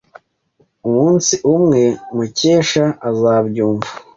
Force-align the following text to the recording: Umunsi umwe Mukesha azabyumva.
Umunsi 0.87 1.33
umwe 1.53 1.81
Mukesha 2.15 2.85
azabyumva. 3.09 3.89